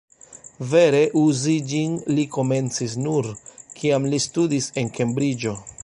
[0.69, 3.31] Vere uzi ĝin li komencis nur,
[3.83, 5.57] kiam li studis en Kembriĝo.